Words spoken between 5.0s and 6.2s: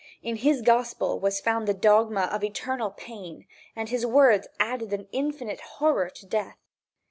infinite horror